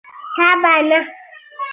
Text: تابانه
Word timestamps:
تابانه 0.35 0.99